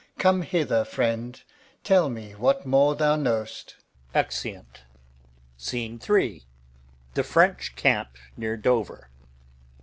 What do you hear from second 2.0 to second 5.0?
me what more thou know'st. Exeunt.